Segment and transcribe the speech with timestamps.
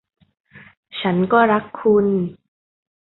[0.99, 2.05] ฉันก็รักคุณ